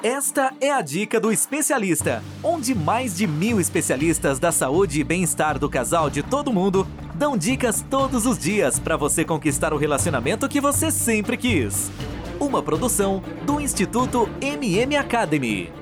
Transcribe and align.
Esta 0.00 0.54
é 0.60 0.70
a 0.70 0.80
dica 0.80 1.18
do 1.18 1.32
especialista, 1.32 2.22
onde 2.40 2.72
mais 2.72 3.16
de 3.16 3.26
mil 3.26 3.58
especialistas 3.58 4.38
da 4.38 4.52
saúde 4.52 5.00
e 5.00 5.02
bem-estar 5.02 5.58
do 5.58 5.68
casal 5.68 6.08
de 6.08 6.22
todo 6.22 6.52
mundo 6.52 6.86
dão 7.16 7.36
dicas 7.36 7.84
todos 7.90 8.24
os 8.24 8.38
dias 8.38 8.78
para 8.78 8.96
você 8.96 9.24
conquistar 9.24 9.74
o 9.74 9.76
relacionamento 9.76 10.48
que 10.48 10.60
você 10.60 10.92
sempre 10.92 11.36
quis. 11.36 11.90
Uma 12.38 12.62
produção 12.62 13.20
do 13.44 13.60
Instituto 13.60 14.28
MM 14.40 14.96
Academy. 14.96 15.72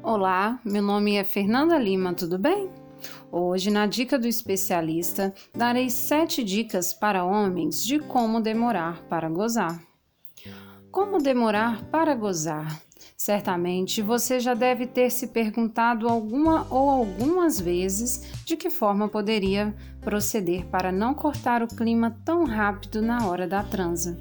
Olá, 0.00 0.60
meu 0.64 0.80
nome 0.80 1.16
é 1.16 1.24
Fernanda 1.24 1.76
Lima, 1.76 2.14
tudo 2.14 2.38
bem? 2.38 2.70
Hoje, 3.32 3.68
na 3.68 3.84
dica 3.84 4.16
do 4.16 4.28
especialista, 4.28 5.34
darei 5.52 5.90
sete 5.90 6.44
dicas 6.44 6.94
para 6.94 7.24
homens 7.24 7.84
de 7.84 7.98
como 7.98 8.40
demorar 8.40 9.02
para 9.08 9.28
gozar. 9.28 9.82
Como 10.92 11.18
demorar 11.18 11.82
para 11.86 12.14
gozar? 12.14 12.80
Certamente 13.16 14.02
você 14.02 14.40
já 14.40 14.52
deve 14.52 14.86
ter 14.86 15.10
se 15.10 15.28
perguntado 15.28 16.08
alguma 16.08 16.66
ou 16.70 16.90
algumas 16.90 17.60
vezes 17.60 18.42
de 18.44 18.56
que 18.56 18.68
forma 18.68 19.08
poderia 19.08 19.74
proceder 20.00 20.66
para 20.66 20.90
não 20.90 21.14
cortar 21.14 21.62
o 21.62 21.68
clima 21.68 22.16
tão 22.24 22.44
rápido 22.44 23.00
na 23.00 23.26
hora 23.26 23.46
da 23.46 23.62
transa. 23.62 24.18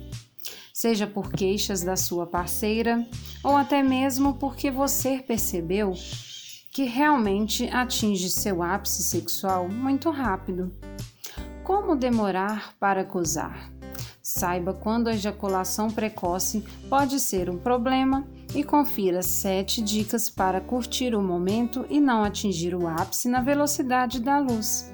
Seja 0.73 1.05
por 1.05 1.31
queixas 1.31 1.84
da 1.84 1.95
sua 1.95 2.25
parceira 2.25 3.05
ou 3.44 3.55
até 3.55 3.84
mesmo 3.84 4.36
porque 4.36 4.70
você 4.70 5.17
percebeu 5.20 5.94
que 6.72 6.86
realmente 6.86 7.67
atinge 7.70 8.30
seu 8.30 8.63
ápice 8.63 9.03
sexual 9.03 9.67
muito 9.67 10.09
rápido. 10.09 10.73
Como 11.63 11.95
demorar 11.95 12.73
para 12.80 13.03
gozar? 13.03 13.70
Saiba 14.23 14.73
quando 14.73 15.08
a 15.08 15.13
ejaculação 15.13 15.89
precoce 15.89 16.63
pode 16.89 17.20
ser 17.20 17.50
um 17.50 17.58
problema 17.58 18.25
e 18.53 18.63
confira 18.63 19.21
7 19.21 19.81
dicas 19.81 20.29
para 20.29 20.59
curtir 20.59 21.15
o 21.15 21.21
momento 21.21 21.85
e 21.89 21.99
não 21.99 22.23
atingir 22.23 22.75
o 22.75 22.88
ápice 22.88 23.30
na 23.30 23.41
velocidade 23.41 24.19
da 24.19 24.39
luz. 24.39 24.91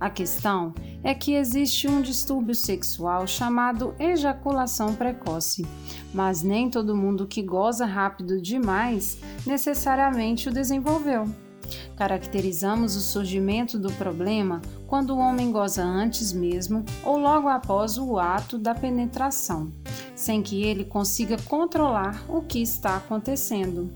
A 0.00 0.08
questão 0.08 0.74
é 1.04 1.14
que 1.14 1.34
existe 1.34 1.86
um 1.86 2.00
distúrbio 2.00 2.54
sexual 2.54 3.26
chamado 3.26 3.94
ejaculação 3.98 4.94
precoce, 4.94 5.66
mas 6.14 6.42
nem 6.42 6.70
todo 6.70 6.96
mundo 6.96 7.26
que 7.26 7.42
goza 7.42 7.84
rápido 7.84 8.40
demais 8.40 9.18
necessariamente 9.46 10.48
o 10.48 10.52
desenvolveu. 10.52 11.26
Caracterizamos 11.96 12.96
o 12.96 13.00
surgimento 13.00 13.78
do 13.78 13.92
problema 13.92 14.62
quando 14.86 15.10
o 15.10 15.18
homem 15.18 15.52
goza 15.52 15.84
antes 15.84 16.32
mesmo 16.32 16.84
ou 17.04 17.18
logo 17.18 17.46
após 17.46 17.98
o 17.98 18.18
ato 18.18 18.58
da 18.58 18.74
penetração, 18.74 19.70
sem 20.20 20.42
que 20.42 20.62
ele 20.62 20.84
consiga 20.84 21.38
controlar 21.46 22.22
o 22.28 22.42
que 22.42 22.60
está 22.60 22.98
acontecendo. 22.98 23.90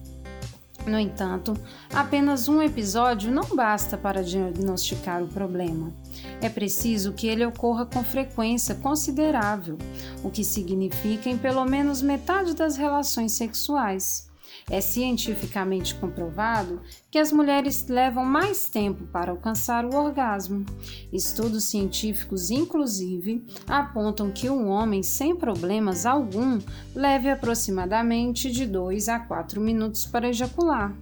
No 0.87 0.99
entanto, 0.99 1.55
apenas 1.93 2.49
um 2.49 2.63
episódio 2.63 3.31
não 3.31 3.55
basta 3.55 3.99
para 3.99 4.25
diagnosticar 4.25 5.23
o 5.23 5.29
problema. 5.29 5.93
É 6.41 6.49
preciso 6.49 7.13
que 7.13 7.27
ele 7.27 7.45
ocorra 7.45 7.85
com 7.85 8.03
frequência 8.03 8.75
considerável, 8.75 9.77
o 10.23 10.31
que 10.31 10.43
significa 10.43 11.29
em 11.29 11.37
pelo 11.37 11.65
menos 11.67 12.01
metade 12.01 12.55
das 12.55 12.79
relações 12.79 13.33
sexuais. 13.33 14.27
É 14.71 14.81
cientificamente 14.81 15.95
comprovado 15.95 16.81
que 17.11 17.19
as 17.19 17.31
mulheres 17.31 17.87
levam 17.87 18.25
mais 18.25 18.69
tempo 18.69 19.05
para 19.07 19.31
alcançar 19.31 19.85
o 19.85 19.95
orgasmo. 19.95 20.65
Estudos 21.13 21.65
científicos, 21.65 22.51
inclusive, 22.51 23.45
apontam 23.67 24.31
que 24.31 24.49
um 24.49 24.69
homem 24.69 25.03
sem 25.03 25.37
problemas 25.37 26.07
algum 26.07 26.59
leve 26.95 27.29
aproximadamente 27.29 28.51
de 28.51 28.67
2 28.67 29.09
a 29.09 29.19
4 29.19 29.61
minutos 29.61 30.07
para 30.07 30.29
ejacular 30.29 30.95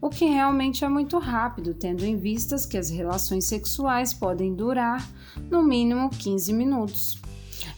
o 0.00 0.08
que 0.08 0.24
realmente 0.24 0.84
é 0.84 0.88
muito 0.88 1.18
rápido, 1.18 1.74
tendo 1.74 2.04
em 2.04 2.16
vistas 2.16 2.64
que 2.64 2.78
as 2.78 2.88
relações 2.88 3.44
sexuais 3.44 4.14
podem 4.14 4.54
durar 4.54 5.06
no 5.50 5.62
mínimo 5.62 6.08
15 6.08 6.52
minutos. 6.52 7.20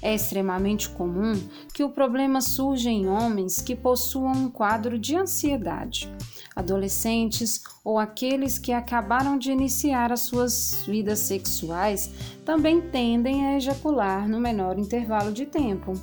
É 0.01 0.15
extremamente 0.15 0.89
comum 0.89 1.41
que 1.73 1.85
o 1.85 1.91
problema 1.91 2.41
surja 2.41 2.91
em 2.91 3.09
homens 3.09 3.61
que 3.61 3.77
possuam 3.77 4.33
um 4.33 4.51
quadro 4.51 4.99
de 4.99 5.17
ansiedade, 5.17 6.13
adolescentes 6.55 7.63
ou 7.85 7.99
aqueles 7.99 8.59
que 8.59 8.73
acabaram 8.73 9.37
de 9.37 9.51
iniciar 9.51 10.13
as 10.13 10.21
suas 10.21 10.85
vidas 10.87 11.19
sexuais 11.21 12.11
também 12.45 12.81
tendem 12.81 13.47
a 13.47 13.57
ejacular 13.57 14.29
no 14.29 14.41
menor 14.41 14.79
intervalo 14.79 15.33
de 15.33 15.47
tempo. 15.47 15.95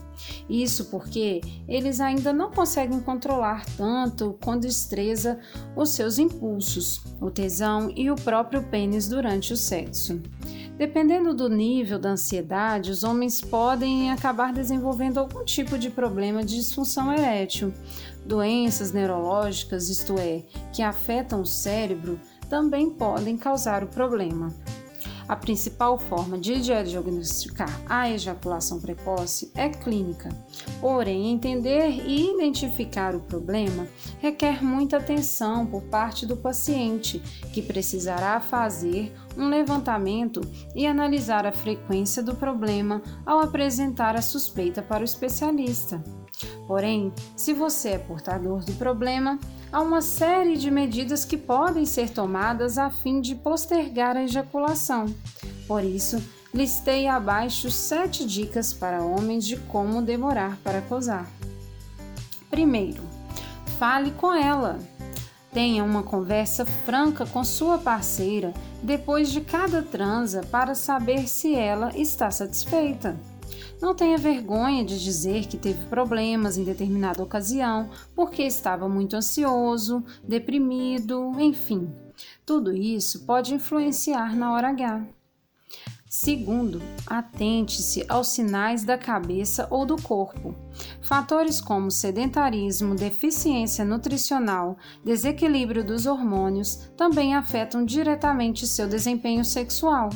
Isso 0.50 0.86
porque 0.86 1.42
eles 1.68 2.00
ainda 2.00 2.34
não 2.34 2.52
conseguem 2.52 3.00
controlar 3.00 3.66
tanto 3.78 4.38
com 4.44 4.58
destreza 4.58 5.40
os 5.76 5.90
seus 5.92 6.18
impulsos, 6.18 7.02
o 7.22 7.30
tesão 7.30 7.92
e 7.96 8.12
o 8.12 8.16
próprio 8.16 8.64
pênis 8.64 9.08
durante 9.08 9.54
o 9.54 9.58
sexo. 9.58 10.22
Dependendo 10.80 11.34
do 11.34 11.50
nível 11.50 12.00
da 12.00 12.12
ansiedade, 12.12 12.90
os 12.90 13.04
homens 13.04 13.42
podem 13.42 14.12
acabar 14.12 14.54
desenvolvendo 14.54 15.18
algum 15.18 15.44
tipo 15.44 15.78
de 15.78 15.90
problema 15.90 16.42
de 16.42 16.56
disfunção 16.56 17.12
erétil. 17.12 17.74
Doenças 18.26 18.94
neurológicas, 18.94 19.90
isto 19.90 20.18
é, 20.18 20.42
que 20.72 20.82
afetam 20.82 21.42
o 21.42 21.46
cérebro, 21.46 22.18
também 22.50 22.90
podem 22.90 23.36
causar 23.36 23.84
o 23.84 23.88
problema. 23.88 24.54
A 25.30 25.36
principal 25.36 26.00
forma 26.00 26.40
de 26.40 26.60
diagnosticar 26.60 27.70
a 27.88 28.10
ejaculação 28.10 28.82
precoce 28.82 29.52
é 29.54 29.70
clínica. 29.70 30.30
Porém, 30.82 31.32
entender 31.32 31.92
e 31.92 32.32
identificar 32.34 33.14
o 33.14 33.20
problema 33.20 33.88
requer 34.20 34.64
muita 34.64 34.98
atenção 34.98 35.68
por 35.68 35.84
parte 35.84 36.26
do 36.26 36.36
paciente, 36.36 37.20
que 37.54 37.62
precisará 37.62 38.40
fazer 38.40 39.14
um 39.38 39.50
levantamento 39.50 40.42
e 40.76 40.88
analisar 40.88 41.46
a 41.46 41.52
frequência 41.52 42.24
do 42.24 42.34
problema 42.34 43.00
ao 43.24 43.40
apresentar 43.40 44.16
a 44.16 44.24
suspeita 44.24 44.82
para 44.82 45.02
o 45.02 45.06
especialista. 45.06 46.04
Porém, 46.70 47.12
se 47.36 47.52
você 47.52 47.94
é 47.94 47.98
portador 47.98 48.64
do 48.64 48.74
problema, 48.74 49.40
há 49.72 49.82
uma 49.82 50.04
série 50.04 50.56
de 50.56 50.70
medidas 50.70 51.26
que 51.26 51.36
podem 51.36 51.84
ser 51.84 52.12
tomadas 52.12 52.78
a 52.78 52.92
fim 52.92 53.22
de 53.22 53.34
postergar 53.34 54.16
a 54.16 54.22
ejaculação. 54.22 55.08
Por 55.68 55.84
isso, 55.84 56.24
listei 56.54 57.08
abaixo 57.08 57.72
sete 57.72 58.24
dicas 58.24 58.72
para 58.72 59.02
homens 59.02 59.48
de 59.48 59.58
como 59.58 60.00
demorar 60.00 60.60
para 60.64 60.80
gozar. 60.82 61.28
Primeiro, 62.52 63.02
fale 63.80 64.12
com 64.12 64.32
ela. 64.32 64.78
Tenha 65.52 65.84
uma 65.84 66.04
conversa 66.04 66.68
franca 66.86 67.26
com 67.26 67.44
sua 67.44 67.80
parceira 67.80 68.54
depois 68.84 69.32
de 69.32 69.42
cada 69.42 69.82
transa 69.82 70.44
para 70.52 70.76
saber 70.76 71.28
se 71.28 71.56
ela 71.56 71.92
está 71.98 72.30
satisfeita. 72.30 73.18
Não 73.82 73.96
tenha 73.96 74.18
vergonha 74.18 74.84
de 74.84 75.02
dizer 75.04 75.46
que 75.48 75.58
teve 75.58 75.86
problemas 75.86 76.58
em 76.58 76.64
determinada 76.64 77.24
ocasião 77.24 77.90
porque 78.16 78.44
estava 78.44 78.88
muito 78.90 79.16
ansioso, 79.16 80.04
deprimido, 80.24 81.40
enfim. 81.40 81.90
Tudo 82.46 82.74
isso 82.74 83.26
pode 83.26 83.54
influenciar 83.54 84.36
na 84.36 84.54
hora 84.54 84.70
H. 84.70 85.19
Segundo, 86.10 86.82
atente-se 87.06 88.04
aos 88.10 88.30
sinais 88.30 88.84
da 88.84 88.98
cabeça 88.98 89.68
ou 89.70 89.86
do 89.86 89.96
corpo. 90.02 90.56
Fatores 91.04 91.62
como 91.62 91.92
sedentarismo, 91.92 92.96
deficiência 92.96 93.86
nutricional, 93.86 94.76
desequilíbrio 95.06 95.84
dos 95.84 96.08
hormônios 96.08 96.90
também 96.98 97.36
afetam 97.36 97.86
diretamente 97.86 98.66
seu 98.66 98.88
desempenho 98.88 99.46
sexual. 99.46 100.10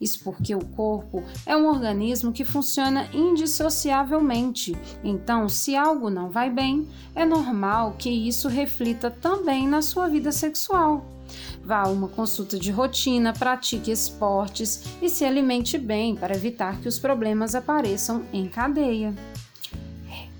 Isso 0.00 0.18
porque 0.24 0.52
o 0.52 0.64
corpo 0.64 1.22
é 1.46 1.56
um 1.56 1.68
organismo 1.68 2.32
que 2.32 2.44
funciona 2.44 3.08
indissociavelmente. 3.14 4.76
Então, 5.04 5.48
se 5.48 5.76
algo 5.76 6.10
não 6.10 6.28
vai 6.28 6.50
bem, 6.50 6.88
é 7.14 7.24
normal 7.24 7.94
que 7.96 8.10
isso 8.10 8.48
reflita 8.48 9.12
também 9.12 9.68
na 9.68 9.80
sua 9.80 10.08
vida 10.08 10.32
sexual. 10.32 11.15
Vá 11.64 11.82
a 11.82 11.88
uma 11.88 12.08
consulta 12.08 12.58
de 12.58 12.70
rotina, 12.70 13.32
pratique 13.32 13.90
esportes 13.90 14.84
e 15.02 15.08
se 15.08 15.24
alimente 15.24 15.76
bem 15.78 16.14
para 16.14 16.36
evitar 16.36 16.80
que 16.80 16.88
os 16.88 16.98
problemas 16.98 17.54
apareçam 17.54 18.24
em 18.32 18.48
cadeia. 18.48 19.14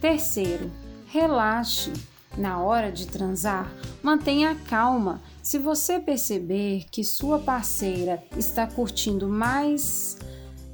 Terceiro, 0.01 0.71
relaxe. 1.07 1.93
Na 2.37 2.61
hora 2.61 2.93
de 2.93 3.07
transar, 3.07 3.73
mantenha 4.03 4.55
calma. 4.69 5.23
Se 5.43 5.59
você 5.59 5.99
perceber 5.99 6.85
que 6.91 7.03
sua 7.03 7.39
parceira 7.39 8.23
está 8.37 8.67
curtindo 8.67 9.27
mais, 9.27 10.19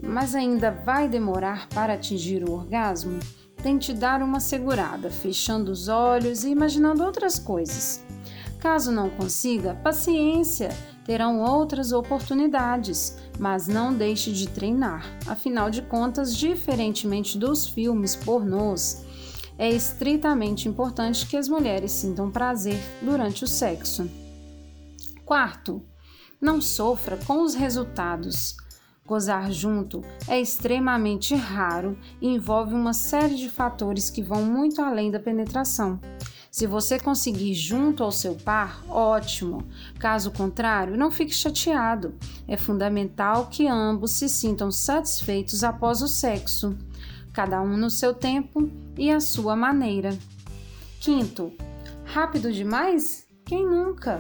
mas 0.03 0.35
ainda 0.35 0.73
vai 0.73 1.09
demorar 1.09 1.69
para 1.69 1.95
atingir 1.95 2.43
o 2.43 2.53
orgasmo, 2.53 3.21
tente 3.63 3.93
dar 3.93 4.23
uma 4.23 4.41
segurada, 4.41 5.09
fechando 5.09 5.71
os 5.71 5.87
olhos 5.87 6.43
e 6.43 6.51
imaginando 6.51 7.05
outras 7.05 7.39
coisas. 7.39 8.05
Caso 8.63 8.93
não 8.93 9.11
consiga, 9.11 9.75
paciência, 9.75 10.69
terão 11.05 11.41
outras 11.41 11.91
oportunidades, 11.91 13.19
mas 13.37 13.67
não 13.67 13.93
deixe 13.93 14.31
de 14.31 14.49
treinar. 14.49 15.05
Afinal 15.27 15.69
de 15.69 15.83
contas, 15.83 16.37
diferentemente 16.37 17.37
dos 17.37 17.67
filmes 17.67 18.15
pornôs, 18.15 19.05
é 19.59 19.69
estritamente 19.69 20.69
importante 20.69 21.27
que 21.27 21.37
as 21.37 21.49
mulheres 21.49 21.91
sintam 21.91 22.31
prazer 22.31 22.79
durante 23.03 23.43
o 23.43 23.49
sexo. 23.49 24.09
Quarto, 25.25 25.83
não 26.41 26.61
sofra 26.61 27.17
com 27.17 27.43
os 27.43 27.57
resultados. 27.57 28.57
Gozar 29.05 29.51
junto 29.51 30.05
é 30.29 30.41
extremamente 30.41 31.35
raro 31.35 31.99
e 32.21 32.29
envolve 32.29 32.75
uma 32.75 32.93
série 32.93 33.35
de 33.35 33.51
fatores 33.51 34.09
que 34.09 34.23
vão 34.23 34.45
muito 34.45 34.81
além 34.81 35.11
da 35.11 35.19
penetração. 35.19 35.99
Se 36.53 36.67
você 36.67 37.01
conseguir 37.01 37.55
junto 37.55 38.05
ao 38.05 38.13
seu 38.13 38.35
par, 38.35 38.85
ótimo. 38.87 39.67
Caso 39.99 40.31
contrário, 40.31 40.99
não 40.99 41.11
fique 41.11 41.35
chateado. 41.35 42.15
É 42.47 42.59
fundamental 42.59 43.47
que 43.47 43.67
ambos 43.67 44.11
se 44.11 44.29
sintam 44.29 44.71
satisfeitos 44.71 45.65
após 45.65 46.03
o 46.03 46.07
sexo, 46.07 46.77
cada 47.33 47.63
um 47.63 47.75
no 47.75 47.89
seu 47.89 48.13
tempo 48.13 48.71
e 48.99 49.11
à 49.11 49.19
sua 49.19 49.57
maneira. 49.57 50.11
Quinto, 51.01 51.55
rápido 52.05 52.53
demais? 52.53 53.27
Quem 53.47 53.65
nunca? 53.65 54.19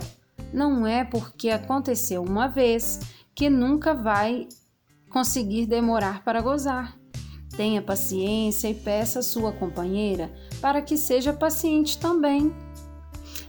Não 0.55 0.87
é 0.87 1.05
porque 1.05 1.51
aconteceu 1.51 2.23
uma 2.23 2.49
vez 2.49 2.99
que 3.35 3.51
nunca 3.51 3.93
vai 3.93 4.49
conseguir 5.11 5.67
demorar 5.67 6.25
para 6.25 6.41
gozar. 6.41 7.02
Tenha 7.57 7.83
paciência 7.83 8.69
e 8.69 8.75
peça 8.75 9.19
à 9.19 9.23
sua 9.23 9.53
companheira 9.53 10.31
para 10.61 10.81
que 10.81 10.97
seja 10.97 11.33
paciente 11.33 11.99
também. 11.99 12.53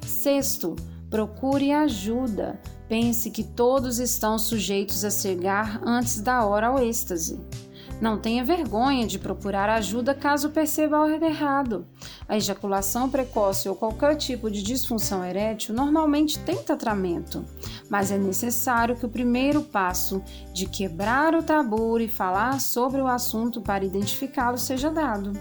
Sexto, 0.06 0.76
procure 1.10 1.72
ajuda. 1.72 2.60
Pense 2.90 3.32
que 3.32 3.44
todos 3.44 4.00
estão 4.00 4.38
sujeitos 4.38 5.06
a 5.06 5.12
cegar 5.12 5.82
antes 5.86 6.20
da 6.22 6.46
hora 6.46 6.68
ao 6.68 6.80
êxtase. 6.80 7.40
Não 8.04 8.18
tenha 8.18 8.44
vergonha 8.44 9.08
de 9.08 9.18
procurar 9.18 9.70
ajuda 9.70 10.14
caso 10.14 10.50
perceba 10.50 10.98
algo 10.98 11.24
errado. 11.24 11.88
A 12.28 12.36
ejaculação 12.36 13.10
precoce 13.10 13.70
ou 13.70 13.76
qualquer 13.76 14.18
tipo 14.18 14.52
de 14.52 14.62
disfunção 14.62 15.24
erétil 15.24 15.74
normalmente 15.74 16.38
tem 16.40 16.58
tratamento, 16.58 17.46
mas 17.90 18.12
é 18.12 18.18
necessário 18.18 18.98
que 18.98 19.06
o 19.06 19.10
primeiro 19.10 19.62
passo 19.62 20.22
de 20.54 20.66
quebrar 20.66 21.34
o 21.34 21.42
tabu 21.42 21.98
e 21.98 22.10
falar 22.10 22.60
sobre 22.60 23.00
o 23.00 23.08
assunto 23.08 23.62
para 23.62 23.86
identificá-lo 23.86 24.58
seja 24.58 24.92
dado. 24.92 25.32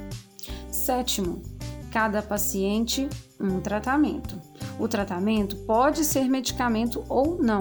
Sétimo, 0.71 1.43
cada 1.91 2.23
paciente 2.23 3.09
um 3.41 3.59
tratamento. 3.59 4.41
O 4.79 4.87
tratamento 4.87 5.57
pode 5.67 6.05
ser 6.05 6.29
medicamento 6.29 7.05
ou 7.09 7.43
não, 7.43 7.59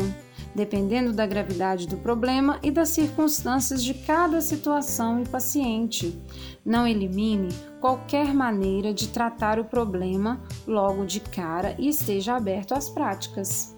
dependendo 0.55 1.13
da 1.13 1.25
gravidade 1.25 1.87
do 1.87 1.97
problema 1.97 2.59
e 2.61 2.71
das 2.71 2.89
circunstâncias 2.89 3.83
de 3.83 3.93
cada 3.93 4.41
situação 4.41 5.21
e 5.21 5.27
paciente. 5.27 6.17
Não 6.65 6.87
elimine 6.87 7.49
qualquer 7.79 8.33
maneira 8.33 8.93
de 8.93 9.07
tratar 9.07 9.59
o 9.59 9.65
problema 9.65 10.41
logo 10.67 11.05
de 11.05 11.19
cara 11.19 11.75
e 11.77 11.89
esteja 11.89 12.35
aberto 12.35 12.73
às 12.73 12.89
práticas. 12.89 13.75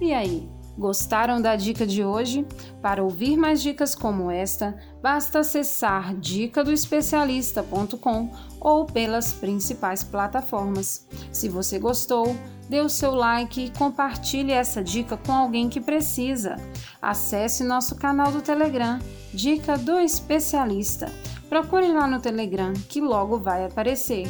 E 0.00 0.12
aí, 0.12 0.48
Gostaram 0.78 1.40
da 1.40 1.56
dica 1.56 1.86
de 1.86 2.04
hoje? 2.04 2.46
Para 2.82 3.02
ouvir 3.02 3.38
mais 3.38 3.62
dicas 3.62 3.94
como 3.94 4.30
esta, 4.30 4.76
basta 5.02 5.38
acessar 5.38 6.14
dicadoespecialista.com 6.14 8.30
ou 8.60 8.84
pelas 8.84 9.32
principais 9.32 10.04
plataformas. 10.04 11.08
Se 11.32 11.48
você 11.48 11.78
gostou, 11.78 12.36
dê 12.68 12.80
o 12.80 12.88
seu 12.88 13.14
like 13.14 13.64
e 13.64 13.70
compartilhe 13.70 14.52
essa 14.52 14.82
dica 14.82 15.16
com 15.16 15.32
alguém 15.32 15.68
que 15.68 15.80
precisa. 15.80 16.56
Acesse 17.00 17.64
nosso 17.64 17.94
canal 17.94 18.32
do 18.32 18.42
Telegram, 18.42 18.98
Dica 19.32 19.76
do 19.76 19.98
Especialista. 19.98 21.12
Procure 21.48 21.92
lá 21.92 22.06
no 22.06 22.20
Telegram 22.20 22.72
que 22.88 23.00
logo 23.00 23.38
vai 23.38 23.64
aparecer. 23.64 24.26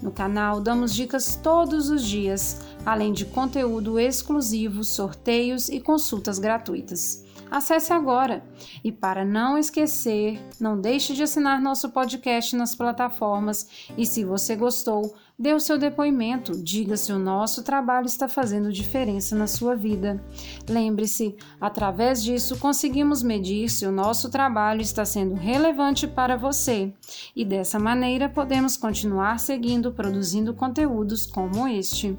No 0.00 0.10
canal 0.10 0.60
damos 0.60 0.94
dicas 0.94 1.36
todos 1.36 1.88
os 1.88 2.04
dias, 2.04 2.60
além 2.84 3.12
de 3.12 3.24
conteúdo 3.24 3.98
exclusivo, 3.98 4.82
sorteios 4.82 5.68
e 5.68 5.80
consultas 5.80 6.38
gratuitas. 6.38 7.24
Acesse 7.50 7.92
agora! 7.92 8.42
E 8.82 8.90
para 8.90 9.24
não 9.24 9.58
esquecer, 9.58 10.40
não 10.58 10.80
deixe 10.80 11.12
de 11.12 11.22
assinar 11.22 11.60
nosso 11.60 11.90
podcast 11.90 12.56
nas 12.56 12.74
plataformas 12.74 13.68
e 13.96 14.06
se 14.06 14.24
você 14.24 14.56
gostou, 14.56 15.14
dê 15.38 15.52
o 15.52 15.60
seu 15.60 15.76
depoimento, 15.76 16.52
diga 16.62 16.96
se 16.96 17.12
o 17.12 17.18
nosso 17.18 17.62
trabalho 17.62 18.06
está 18.06 18.28
fazendo 18.28 18.72
diferença 18.72 19.36
na 19.36 19.46
sua 19.46 19.74
vida. 19.74 20.24
Lembre-se, 20.68 21.36
através 21.60 22.22
disso 22.22 22.58
conseguimos 22.58 23.22
medir 23.22 23.68
se 23.68 23.84
o 23.84 23.92
nosso 23.92 24.30
trabalho 24.30 24.80
está 24.80 25.04
sendo 25.04 25.34
relevante 25.34 26.06
para 26.06 26.36
você 26.36 26.92
e 27.36 27.44
dessa 27.44 27.78
maneira 27.78 28.28
podemos 28.28 28.76
continuar 28.76 29.38
seguindo 29.38 29.92
produzindo 29.92 30.54
conteúdos 30.54 31.26
como 31.26 31.68
este. 31.68 32.16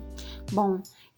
Bom, 0.52 0.80